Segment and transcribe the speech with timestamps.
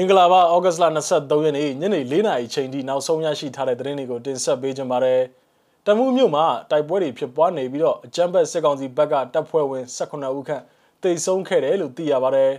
[0.00, 0.84] င်္ဂလာပါဩဂတ်လ
[1.16, 5.22] 23ရက်နေ့ညနေ4နာရီချိန်ထိနောက်ဆုံးရရှိထားတဲ့သတင်းတွေကိုတင်ဆက်ပေးကြပါမယ်။
[5.86, 10.62] တမှုမြို့မှာတိုက်ပွဲတွေဖြစ်ပွားနေပြီးတော့အကြမ်းဖက်စစ်ကောင်စီဘက်ကတပ်ဖွဲ့ဝင်18ဦးခန့်
[11.02, 12.52] တိတ်ဆုံးခဲ့တယ်လို့သိရပါတယ်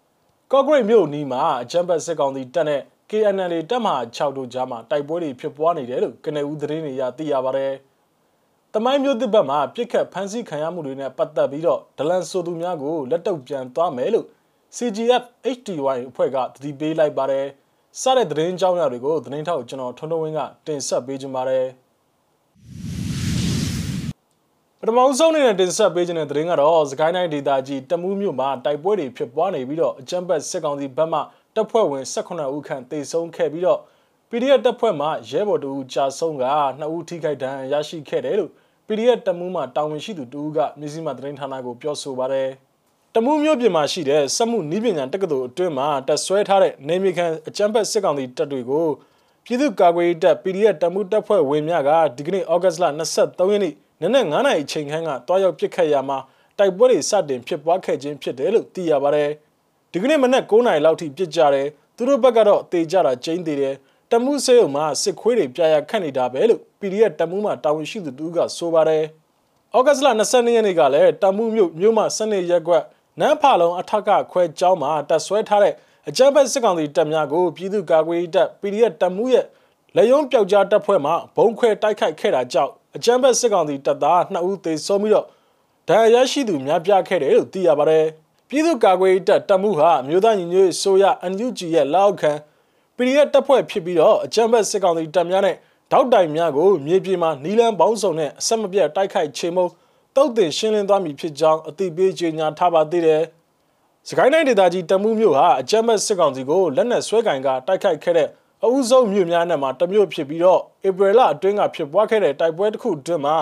[0.52, 2.80] ။ကော့ဂရိတ်မြို့နီးမှာအကြမ်းဖက်စစ်ကောင်စီတပ်နဲ့
[3.10, 7.72] KNL တပ်မဟာ6တို့ကြားမှာတိုက်ပွဲတွေဖြစ်ပွားနေတယ်လို့ကနဦးသတင်းတွေရသိရပါတယ်။
[8.74, 14.26] တမိုင်းမြို့တစ်ဘက်မှာပြစ်ခတ်ဖမ်းဆီးခံရမှုတွေနဲ့ပတ်သက်ပြီးတော့ဒလန်ဆိုသူများကိုလက်တုပ်ပြန်သွားမယ်လို့
[14.76, 15.24] CGF
[15.56, 17.46] HTY အဖွဲ့ကတတိပေးလိုက်ပါတယ်။
[18.00, 21.66] စတဲ့သတင်းကြောင်းရာတွေကိုသတင်းထောက်ကျွန်တော်ထွန်းထွန်းဝင်းကတင်ဆက်ပေးကြပါမယ်။
[24.80, 31.20] ပထမဆုံးအနေနဲ့တင်ဆက်ပေးခြင်းတဲ့သတင်းကတော့စကိုင်းတိုင်းဒေသကြီးတမူးမြို့မှာတိုက်ပွဲတွေဖြစ်ပွားနေပြီးတော့အကြမ်းဖက်စစ်ကောင်စီဘက်မှ
[31.54, 33.80] တပ်ဖွဲ့ဝင်18ဦးခန့်တေဆုံးခဲ့ပြီးတော့
[34.30, 36.44] PDF တပ်ဖွဲ့မှရဲဘော်တူကြာဆုံးက
[36.80, 38.50] 2ဦးထိခိုက်ဒဏ်ရာရရှိခဲ့တယ်လို့
[38.86, 42.50] PDF တမူးမှတာဝန်ရှိသူတူကမြစည်းမသတင်းဌာနကိုပြောဆိုပါတယ်။
[43.16, 48.86] တမူးမြို့ပြင်မှာရှိတဲ့စက်မှုနည်းပညာတက္ကသိုလ်အတွင်းမှာတက်ဆွဲထားတဲ့နေမြေခံအကြမ်းဖက်စစ်ကောင်စီတပ်တွေကို
[49.44, 52.84] ပြည်သူ့ကာကွယ်ရေးတပ် PDF တမူးတပ်ဖွဲ့ဝင်များကဒီကနေ့ဩဂတ်လ
[53.18, 56.18] 23ရက်နေ့နနက်9:00နာရီချိန်ခန့်ကတွားရောက်ပစ်ခတ်ရမှာ
[56.58, 59.30] တိုက်ပွဲတွေစတင်ဖြစ်ပွားခဲ့ခြင်းဖြစ်တယ်လို့သိရပါတယ်။
[59.92, 63.74] ဒီကနေ့မနက်9:00နာရီလောက်ထိပစ်ကြတယ်။သူတို့ဘက်ကတော့တေကြတာကျင်းသေးတယ်။
[64.10, 69.04] တမူးစေုံမှာစစ်ခွေးတွေပြရခတ်နေတာပဲလို့ PDF တမူးမှာတာဝန်ရှိသူတူကဆိုပါတယ်။
[69.76, 72.84] ဩဂတ်လ22ရက်နေ့ကလည်းတမူးမြို့မြို့မှာစနေရက်ကွက်
[73.20, 75.74] နန်းဖာလုံးအထက်ကခွဲကျောင်းမှာတက်ဆွဲထားတဲ့
[76.08, 79.44] အကြမ်းဖက်စစ်ကောင်စီတပ်များကိုပြည်သူ့ကာကွယ်ရေးတပ် PDF တပ်မှုရဲ့
[79.96, 85.26] လက်ရုံးပျောက်ကြားတပ်ဖွဲ့မှဘုံခွဲတိုက်ခိုက်ခဲ့တာကြောင့်အကြမ်းဖက်စစ်ကောင်စီတပ်သား2ဦးသေဆုံးပြီးတော့
[85.88, 88.04] ဒဏ်ရာရရှိသူများပြားခဲ့တယ်လို့သိရပါတယ်။
[88.48, 92.32] ပြည်သူ့ကာကွယ်ရေးတပ်တပ်မှုဟာမြို့သားညီညွတ်ရေးဆိုရ NUG ရဲ့လောက်ခံ
[92.96, 95.56] PDF တပ်ဖွဲ့ဖြစ်ပြီးတော့အကြမ်းဖက်စစ်ကောင်စီတပ်များနဲ့
[95.92, 99.72] တောက်တိုင်များကိုမြေပြင်မှာနီလန်ပေါင်းစုံနဲ့အဆက်မပြတ်တိုက်ခိုက်ချေမှုန်း
[100.16, 103.22] တုတ်တင်ရှင်းလင်းသွားမည်ဖြစ်ကြောင်းအသိပေးကြေညာထားပါသေးတယ်။
[104.08, 108.28] စကိုင်းတိုင်းဒေသကြီးတမူးမြို့ဟာအကြမ်းမဲ့စစ်ကောင်စီကိုလက်နက်ဆွဲကင်ကတိုက်ခိုက်ခဲ့တဲ့
[108.64, 113.36] အဦးဆုံးမြို့များနဲ့မှာတမြို့ဖြစ်ပြီးတော့ဧပြီလအတွင်းကဖြစ်ပွားခဲ့တဲ့တိုက်ပွဲတစ်ခုအတွင်းမှာ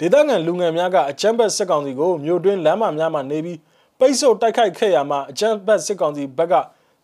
[0.00, 3.58] ဒေသခံလူငယ်များကအကြမ်းဖက်စစ်ကောင်စီကိုမြို့တွင်းလမ်းမများမှာနေပြီး
[3.98, 6.54] ပိတ်ဆို့တိုက်ခိုက်ခဲ့ရမှာအကြမ်းဖက်စစ်ကောင်စီဘက်က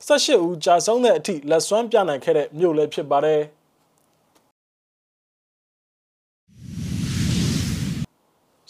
[0.07, 3.41] 18ဦးကြာဆုံးတဲ့အထိလက်စွမ်းပြနိုင်ခဲ့တဲ့မြို့လည်းဖြစ်ပါတယ်။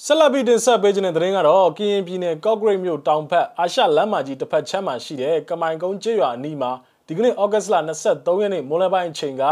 [0.05, 6.71] ဆက်လက်ပြီးတင်ဆက်ပေးခြင်းတဲ့သတင်းကတော့ကရင်ပြည်နယ်ကော့ဂရိတ်မြို့တောင်ဘက်အာရှလမ်းမကြီးတစ်ဖက်ချမ်းမှာရှိတဲ့ကမိုင်ကုန်းကျေးရွာအနီးမှာ
[7.07, 7.75] ဒီကနေ့ဩဂတ်စ်လ
[8.07, 9.45] 23ရက်နေ့မိုးလယ်ပိုင်းအချိန်က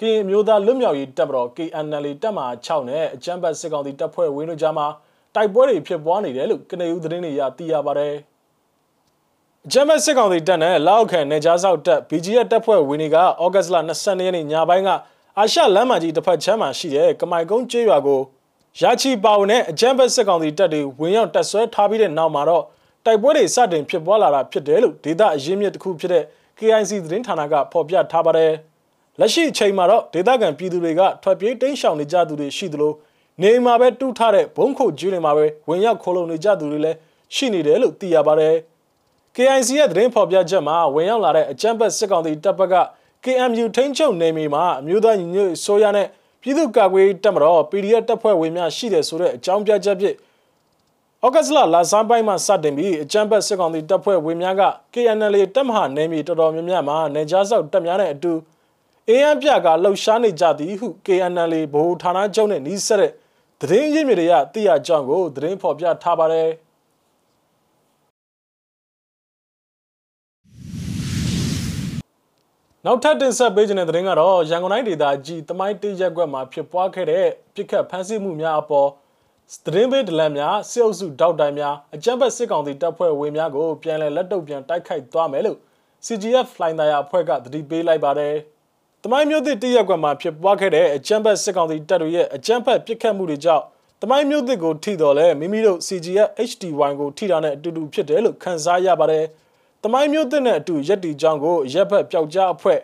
[0.00, 4.86] ကရင်မျိုးသားလွတ်မြောက်ရေးတပ်မတော် KNL တပ်မဟာ6နဲ့အကြမ်းဖက်စစ်ကောင်စီတပ်ဖွဲ့ဝင်းတို့ကြားမှာ
[5.34, 8.14] တိုက်ပွဲတွေဖြစ်ပွားနေတယ်လို့ကနဦးသတင်းတွေရသိရပါတယ်။
[9.66, 14.90] အကြမ်းဖက်စစ်ကောင်စီတပ်နဲ့လောက်ခံနေကြားဆောက်တပ် BGF တပ်ဖွဲ့ဝင်းတွေကဩဂတ်စ်လ22ရက်နေ့ညပိုင်းက
[15.38, 18.22] အာရှလမ်းမကြီးတစ်ဖက်ချမ်းမှာရှိတဲ့ကမိုင်ကုန်းကျေးရွာကို
[18.82, 22.64] ရချီပါဝင်တဲ့အကြမ်းဖက်စစ်ကောင်စီတပ်တွေဝင်ရောက်တပ်ဆွဲထားပြီးတဲ့နောက်မှာတော့
[23.04, 26.24] တိုက်ပွဲတွေစတင်ဖြစ်ပွားလာတာဖြစ်တယ်လို့ဒေသအရင်းမြစ်တစ်ခုဖြစ်တဲ့
[26.58, 28.52] KIC သတင်းဌာနကဖော်ပြထားပါတယ်။
[29.20, 32.92] လက်ရှိအချိန်မှာတော့ဒေသခံပြည်သူတွေကထွက်ပြေးတိမ်းရှောင်နေကြသူတွေရှိသလို
[33.42, 36.96] နေမှာပဲတူးထားတဲ့ဘုံခုတ်ကျင်းတွေမှာပဲဝင်ရောက်ခိုးလုံနေကြသူတွေလည်း
[37.34, 38.54] ရှိနေတယ်လို့သိရပါတယ်။
[39.36, 42.76] KIC ရဲ့သတင်းဖော်ပြချက်မှာဝင်ရောက်လာတဲ့အကြမ်းဖက်စစ်ကောင်စီတပ်ဘက်က
[43.24, 46.08] KMU ထိန်းချုပ်နေမီမှာအမျိုးသားညီညွတ်ဆိုရနဲ့
[46.42, 50.16] ပြည်သူ့ကာကွယ်တပ်မတော် PDF တပ်ဖွဲ့ဝင်များရှိတယ်ဆိုတဲ့အကြောင်းပြချက်ဖြင့်
[51.24, 54.62] ဩဂတ်စ်လလာဆန်းပိုင်းမှာစတင်ပြီးအကြမ်းဖက်စစ်ကောင်စီတပ်ဖွဲ့ဝင်များက
[54.94, 58.32] KNL တပ်မဟာနယ်မြေတော်တော်များများမှာနေကြားဆောက်တပ်များနဲ့အတူ
[59.08, 63.12] အင်းအပြကလှုပ်ရှားနေကြသည်ဟု KNL ဗဟိုဌာနချုပ်နဲ့နှီးဆက်တဲ့
[63.60, 66.48] သတင်းရင်းမြစ်တွေကသိရကြောင်းကိုသတင်းဖော်ပြထားပါတယ်။
[72.90, 78.88] နောက်ထပ်တင်ဆက်ပေးခြင်းတဲ့သတင်းကတော့ရန်ကုန်တိုင်းဒေသကြီးတမိုင်းတေးရက်ကွက်မှာဖြစ်ပွားခဲ့တဲ့ပြစ်ခတ်ဖမ်းဆီးမှုများအပေါ်
[79.66, 85.58] သတင်းပေးဒလန်များစစ်အုပ်စုတောက်တိုင်များအကြမ်းဖက်စစ်ကောင်စီတပ်ဖွဲ့ဝင်များကိုပြန်လည်လက်တုပ်ပြန်တိုက်ခိုက်သွားမယ်လို့
[86.06, 88.34] CGF လိုင်းသားရအဖွဲ့ကတတိပေးလိုက်ပါတယ်။
[89.02, 93.64] တမိုင်းမျိုးသစ်တရက်ကွက်မှာဖြစ်ပွားခဲ့တဲ့အကြမ်းဖက်စစ်ကောင်စီတပ်တွေရဲ့အကြမ်းဖက်ပြစ်ခတ်မှုတွေကြောင့်
[94.02, 99.26] တမိုင်းမျိုးသစ်ကိုထိတော်လဲမိမိတို့ CGF HDY ကိုထိတာနဲ့အတူတူဖြစ်တယ်လို့ခန်းစားရပါတယ်။
[99.84, 102.80] တမိုင်းမျိုးသစ်နဲ့အတူရက်တီကြောင်းကိုရက်ဖက်ပျောက်ကြားအဖွဲ့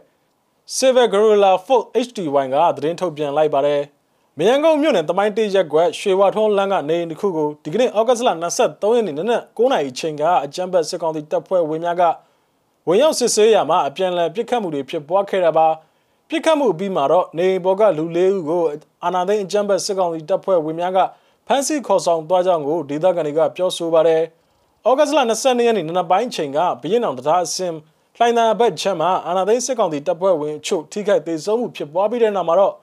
[0.76, 3.80] Silver Gorilla Folk HDY ကသတင်းထုတ်ပြန်လိုက်ပါတယ်။
[4.38, 12.02] မြန်ကုန်းမြို့နယ်တမိုင်းတေးရက်ကွက်ရွှေဝါထုံးလမ်းကနေတစ်ခုကိုဒီကနေ့ဩဂတ်လ23ရက်နေ့နနက်9:00နာရီချိန်ကအကြမ်းဖက်စစ်ကောင်စီတပ်ဖွဲ့ဝင်များက
[12.88, 15.66] ဝင်ရောက်စစ်ဆေးရမှာအပြန်အလှန်ပစ်ခတ်မှုတွေဖြစ်ပွားခဲ့တာပါ။
[16.28, 18.62] ပစ်ခတ်မှုပြီးမှတော့နေဘော်ကလူလေးဦးကို
[19.04, 20.98] အာနာသိန်းအကြမ်းဖက်စစ်ကောင်စီတပ်ဖွဲ့ဝင်များက
[21.46, 24.22] ဖမ်းဆီးခေါ်ဆောင်သွားကြောင်းကိုဒေသခံတွေကပြောဆိုပါတယ်။
[24.88, 27.72] ဩဂတ်လ22ရက်နေ့နနက်ပိုင်းချိန်ကဘရင်အောင်တရားအစင်
[28.16, 32.74] လှိုင်သာဘက်ချက်မှာအာနာသိန်းစစ်ကောင်စီတပ်ဖွဲ့ဝင်အချို့ထိခိုက်ဒေဆုံးမှုဖြစ်ပွားပြီးတဲ့နောက်မှာတော့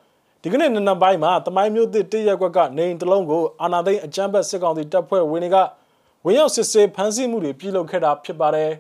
[0.42, 5.57] ဒီကနေ့နနက်ပိုင်းမှာတမိုင်းမျိုးသစ်တရက်ကွက်ကနေအိမ်တလုံးကိုအာနာသိန်းအကြမ်းဖက်စစ်ကောင်စီတပ်ဖွဲ့ဝင်တွေက
[6.25, 8.71] ဝင်ရောက်စစ်ဆေးဖမ်းဆီးမှုတွေပြုလုပ်ခဲ့တာဖြစ်ပါတယ်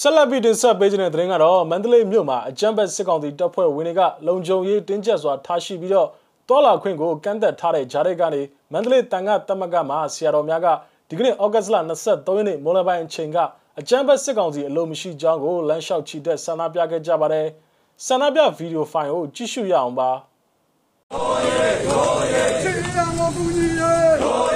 [0.00, 6.08] ဆက်လက်ပြီးတင်ဆက်ပေးခြင်းတဲ့သတင်းကတော့မန္တလေးမြို့မှာအကြမ်းဖက်စစ်ကောင်စီတပ်ဖွဲ့ဝင်တွေကလုံခြုံရေးတင်းကျပ်စွာထားရှိပြီးတော့
[6.48, 8.40] တောလာခွင့်ကိုကန့်သက်ထားတဲ့ဂျားတွေကနေ
[8.72, 10.66] မန္တလေးတန်ခတ်တမကမှာဆရာတော်များက
[11.08, 13.38] ဒီကနေ့ဩဂတ်စ်လ23ရက်နေ့မိုးလယ်ပိုင်းအချိန်က
[13.80, 17.46] အကြမ်းဖက်စစ်ကောင်စီအလို့မရှိကြောင်းကိုလမ်းလျှောက်ချီတက်ဆန္ဒပြခဲ့ကြပါတယ်
[18.06, 20.10] ဆန္ဒပြဗီဒီယိုဖိုင်ကိုကြည့်ရှုရအောင်ပါ
[21.12, 23.92] ရောရဲရောရဲချစ်ရမကူညီရဲ
[24.22, 24.53] ရော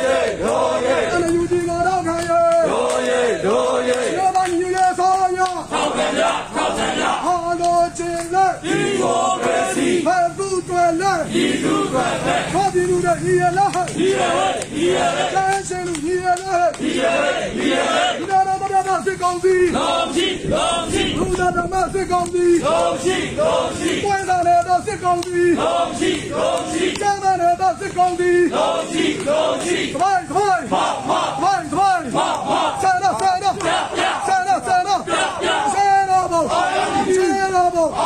[13.09, 33.79] ခေါ်ပြီးလူတွေဒီရလားဒီရဟဲ့ဒီရဟဲ့ကျန်းစင်လူဒီရလားဒီရဟဲ့ဒီရဟဲ့ဒီတော်တော်တော်စစ်ကောင်စီလုံးရှိလုံးရှိလူတော်တော်စစ်ကောင်စီလုံးရှိလုံးရှိပွဲစားတဲ့တော့စစ်ကောင်စီလုံးရှိလုံးရှိကျန်းတဲ့တော့စစ်ကောင်စီလုံးရှိလုံးရှိခိုင်ခိုင်ဟာဟာခိုင်ခိုင်ဟာဟာဆရာဆရာဆရာ
[34.27, 34.99] ဆရာဆရာဆ
[35.47, 38.01] ရာဆရာဘောဆရာဘောဆ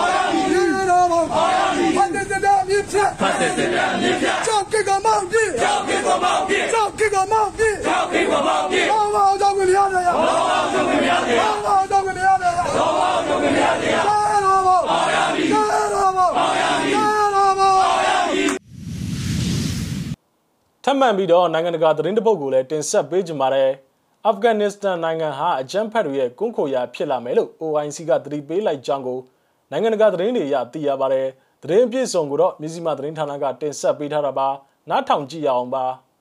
[0.90, 1.22] ရာဘော
[1.96, 16.70] ဖတ်တဲ့တဲ့မြစ် ဖြတ်ဖတ်တဲ့တဲ့မြစ်ဖြတ်ကြောက်ကကမောင်ပြေကြောက်ကကမောင်ပြေကြောက်ကကမောင်ပြေကြောက်ကကမောင်ပြေဟောဟောကြောက်ကလေးရတယ်ဟောဟောကြောက်ကလေးရတယ်ဟောဟောကြောက်ကလေးရတယ်ဟောဟောကြောက်ကလေးရတယ်ဆရာဘောဆရာဘောဆရာဘောဆရာ
[17.58, 17.72] ဘော
[20.84, 23.70] ထပ်မံပြီးတော့နိုင်ငံတကာသတင်းတပုတ်ကိုလည်းတင်ဆက်ပေးကြပါမယ်။
[24.26, 29.18] အာဖဂန်နစ္စတန်နိုင်ငံဟာအကြမ်းဖက်တွေရဲ့ကွန်းခိုရာဖြစ်လာမယ်လို့ OIC ကသတိပေးလိုက်ကြောင်းကို
[29.70, 31.28] နိုင်ငံတကာသတင်းတွေအရသိရပါတယ်။
[31.62, 34.48] သတင်းအပြည့်စုံကိုတော့မြစည်းမသတင်းဌာနကတင်ဆက်ပေးထားတာပါ။
[34.90, 35.84] နားထောင်ကြည့်ရအောင်ပါ။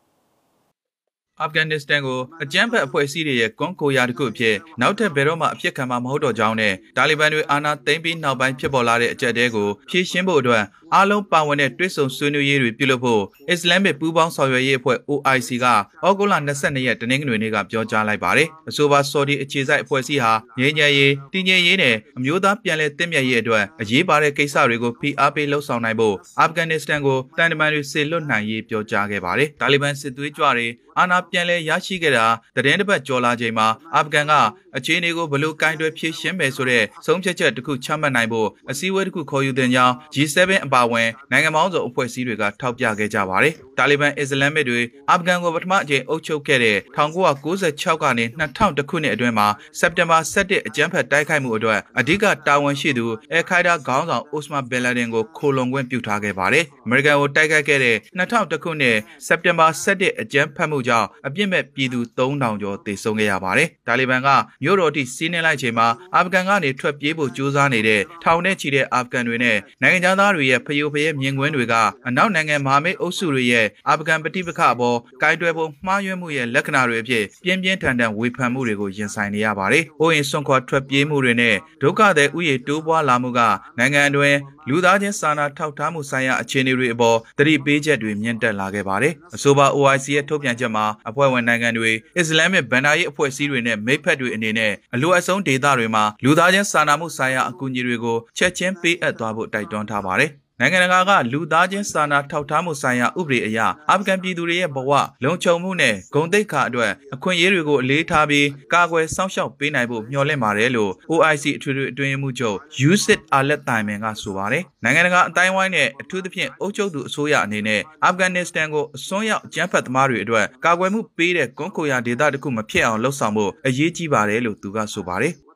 [1.40, 10.64] အာဖဂန်နစ္စတန်ကိုအကြမ်းဖက်အဖွဲ့အစည်းတွေရဲ့ကွန်ကိုရာတစ်ခုအဖြစ်နောက်ထပ်ဘယ်တော့မှအဖြစ်ခံမှာမဟုတ်တော့ကြောင်းနဲ့တာလီဘန်တွေအာဏာသိမ်းပြီးနောက်ပိုင်းဖြစ်ပေါ်လာတဲ့အကြက်တဲကိုဖြေရှင်းဖို့အတွက်
[10.94, 30.68] အားလုံးပါဝင်တဲ့တွဲဆုံဆွေးနွေးရေးတွေပြုလုပ်ဖို့အစ္စလမ်မစ်ပူးပေါင်းဆောင်ရွက်ရေးအဖွဲ့ OIC ကဩဂုတ်လ22ရက်တနင်္ဂနွေနေ့ကပြောကြားလိုက်ပါတယ်။အဆိုပါဆော်ဒီအခြေစိုက်အဖွဲ့အစည်းဟာငြိမ်းချမ်းရေးတည်ငြိမ်ရေးနဲ့အမျိုးသားပြန်လည်တည်မြဲရေးအတွက်အရေးပါတဲ့ကိစ္စတွေကိုဖိအားပေးလှုံ့ဆော်နိုင်ဖို့အာဖဂန်နစ္စတန်ကိုတန်တမန်တွေဆေလွတ်နိုင်ရေးပြောကြားခဲ့ပါတယ်။တာလီဘန်စစ်သွေးကြွတွေ
[31.00, 34.34] အာဏာပြန်လည်ရရှိခဲ့တာတရင်တစ်ပတ်ကျော်လာချိန်မှာအာဖဂန်က
[34.78, 49.48] အခြေအနေကိုဘလို့ကင်တွယ်ဖြည့်ရှင်းမယ်ဆိုတဲ့ဆုံးဖြတ်ချက်တစ်ခုချမှတ်နိုင်ဖို့အစည်းအဝေးတစ်ခုခေါ်ယူတဲ့ကြောင်း G7 အပါအဝင်နိုင်ငံပေါင်းစုံအဖွဲ့အစည်းတွေကထောက်ပြခဲ့ကြပါတယ်။တာလီဘန်အစ္စလာမစ်တွေအာဖဂန်ကိုပထမအကြိမ်အုပ်ချုပ်ခဲ့တဲ့1996ကနေ2000ခုနှစ်အတွင်းမှာ
[49.80, 58.98] စက်တင်ဘာ17အကြမ်းဖက်တိုက်ခိုက်မှုအတွက်အဓိကတာဝန်ရှိသူအယ်ခိုင်ဒါခေါင်းဆောင်အိုစမန်ဘင်လာဒင်ကိုခိုလုံခွင့်ပြုထားခဲ့ပါတယ်။အမေရိကန်ကိုတိုက်ခိုက်ခဲ့တဲ့2000ခုနှစ်
[59.28, 64.30] စက်တင်ဘာ17အကြမ်းဖက်မှုကြောင့်အပြစ်မဲ့ပြည်သူ3000ကျော်သေဆုံးခဲ့ရပါတယ်။တာလီဘန်က
[64.64, 71.74] မြို့တော်ထိစီးနှင်းလိုက်ချိန်မှာအာဖဂန်ကနေထွက်ပြေးဖို့ကြိုးစားနေတဲ့ထောင်နဲ့ချီတဲ့အာဖဂန်တွေနဲ့နိုင်ငံသားတွေရဲ့ဖျို့ဖျဲမြင်ကွင်းတွေက
[72.08, 83.40] အနောက်နိုင်ငံမဟာမိတ်အုပ်စုတွေရဲ့အာဖဂန်ပဋိပက္ခအပေါ်ကိုင်တွယ်ပုံမှားယွင်းမှုရဲ့လက္ခဏာတွေအဖြစ်ပြင်းပြင်းထန်ထန်ဝေဖန်မှုတွေကိုရင်ဆိုင်နေရပါတယ်။အိုးရင်စွန့်ခွာထွက်ပြေးမှုတွေနဲ့ဒုက္ခသည်ဥယေတိုးပွားလာမှုက
[83.78, 84.38] နိုင်ငံအတွင်း
[84.70, 100.32] လူသားချင်းစာနာထောက်ထားမှုဆိုင်ရာအခြေအနေတွေအပေါ်သတိပေးချက်တွေမြင့်တက်လာခဲ့ပါတယ်။အဆိုပါ OIC ရဲ့ထုတ်ပြန်ချက်မှာအဖွဲ့ဝင်နိုင်ငံတွေအစ္စလာမစ်ဗန်ဒါရေးအဖွဲ့အစည်းတွေနဲ့မိတ်ဖက်တွေအနေနဲ့အလိုအဆုံးဒေသတွေမှာလူသားချင်းစာနာမှုဆိုင်ရာအကူအညီတွေကိုချက်ချင်းပေးအပ်သွားဖို့တိုက်တွန်းထားပါတယ်။
[100.64, 104.92] နိုင်ငံတကာကလူသားချင်းစာနာထောက်ထားမှုဆိုင်ရာဥပဒေအရအာဖဂန်ပြည်သူတွေရဲ့ဘဝ
[105.24, 125.36] လုံခြုံမှုနဲ့ဂုဏ်သိက္ခာအတွက်အခွင့်အရေးတွေကိုအလေးထားပြီးကာကွယ်စောင့်ရှောက်ပေးနိုင်ဖို့မျှော်လင့်ပါတယ်လို့ OIC အထွေထွေအတွင်းမှုချုပ် Yusuf Alet Taiman ကဆိုပါတယ်။နိုင်ငံတကာအတိုင်းဝိုင်းနဲ့အထူးသဖြင့်အုပ်ချုပ်သူအစိုးရအနေနဲ့အာဖဂန်နစ္စတန်ကိုအစွန်းရောက်ကျန်းဖက်သမားတွေအတွက်ကာကွယ်မှုပေးတဲ့ကွန်ကိုယာဒေသတခုမဖြစ်အောင်လှုံ့ဆော်ဖို့အရေးကြီးပါတယ်လို့သူကဆိုပါတယ်။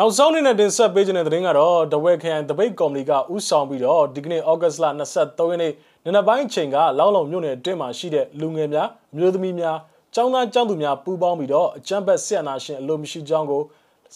[0.00, 4.84] နောက်ဆုံးအနေနဲ့တင်ဆက်ပေးခြင်းတဲ့သတင်းကတော့တဝဲခရိုင်တပိတ်ကော်မတီကဥဆောင်ပြီးတော့ဒီကနေ့ဩဂတ်စ်လ
[5.18, 5.72] 23ရက်နေ့
[6.04, 9.76] နနက်ပိုင်းချိန်ကလောင်းလုံမြို့နယ်အတွင်းမှာရှိတဲ့လူငယ်များအမျိုးသမီးများ
[10.14, 13.62] ចောင်းသားចောင်းသူများပူးပေါင်းပြီးတော့အကြမ်းဖက်ဆရာနာရှင်အလိုမရှိကြောင်းကို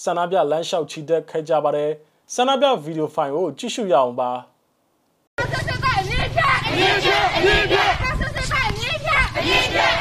[0.02, 1.90] ဆန္ဒပြလမ်းလျှောက်ချီတက်ခဲ့ကြပါတယ်
[2.34, 4.30] ဆန္ဒပြဗီဒီယိုဖိုင်ကိုကြည့်ရှုရအောင်ပါ
[5.38, 9.91] ဆက်ဆက်ပါအမြင့်ဖြတ်အမြင့်ဖြတ်အမြင့်ဖြတ်ဆက်ဆက်ပါ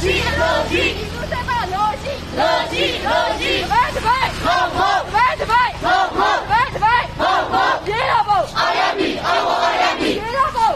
[0.00, 10.70] လောရှိလောရှိဒီလူစက်ပါလောရှိလောရှိလောရှိဘယ်တပိုက်ဟောဟောဘယ်တပိုက်ဟောဟောဘယ်တပိုက်ဟောဟောပြေတော့ဘုံအာရမီအာဝအာရမီပြေတော့ဘုံ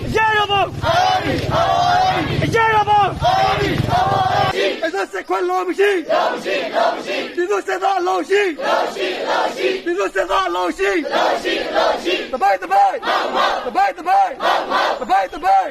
[5.13, 12.95] စစ်ခွဲလုံးမရှိလုံးရှိလုံးရှိပြည်သူစစ်သားလုံးရှိလုံးရှိလုံးရှိပြည်သူစစ်သားလုံးရှိလုံးရှိလုံးရှိတပိုက်တပိုက်
[13.65, 14.31] တပိုက်တပိုက်
[14.99, 15.67] တပိုက်တပိုက်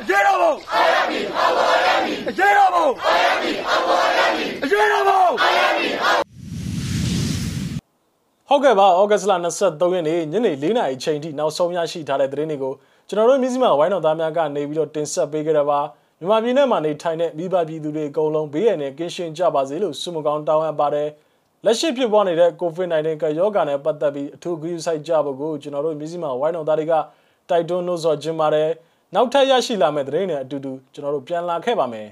[0.00, 5.26] အကျေတော်ဘုံအာရမီအာဝရမီအကျေတော်ဘုံအာရမီအာဝရမီအကျေတော်ဘုံ
[8.48, 12.72] ဟုတ်ကဲ့ပါဩဂတ်စ်လ23ရက်နေ့ညနေ4နာရီချိန်ထိနောက်ဆုံးရရှိထားတဲ့သတင်းတွေကို
[13.08, 15.80] ကျွန်တော်တို့မြစည်းမဝိုင်းတော်သားများကနေပြီးတော့တင်ဆက်ပေးကြတာပါ
[16.20, 21.08] မြန်မာပြည်နယ်မှာနေထိုင်တဲ့မိဘပြည်သူတွေအကုန်လုံးဘေးရန်နဲ့ကင်းရှင်းကြပါစေလို့ဆုမကောင်းတောင်းအပ်ပါတယ်
[21.64, 26.94] လက်ရှိဖြစ်ပွားနေတဲ့ COVID-19 ကရောဂါနဲ့ပတ်သက်ပြီးအထူးဂရုစိုက်ကြဖို့ကိုကျွန်တော်တို့မြစည်းမဝိုင်းတော်သားတွေက
[27.50, 28.68] တိုက်တွန်းလို့ဆိုခြင်းပါတယ်
[29.14, 32.08] နောက်ထပ်ရရှိလာမယ့်သတင်းတွေအတူတူကျွန်တော်တို့ပြန်လာခဲ့ပါမယ်